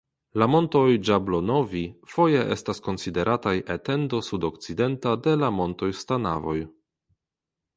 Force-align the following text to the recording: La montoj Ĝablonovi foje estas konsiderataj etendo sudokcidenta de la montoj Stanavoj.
La 0.41 0.45
montoj 0.51 0.79
Ĝablonovi 1.09 1.83
foje 2.13 2.39
estas 2.55 2.81
konsiderataj 2.87 3.53
etendo 3.75 4.23
sudokcidenta 4.29 5.15
de 5.29 5.37
la 5.43 5.51
montoj 5.61 5.91
Stanavoj. 6.01 6.57